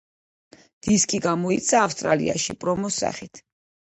[0.87, 3.43] დისკი გამოიცა ავსტრალიაში, პრომოს სახით.